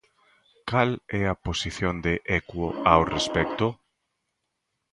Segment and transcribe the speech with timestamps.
[0.69, 3.67] Cal é a posición de Equo ao respecto?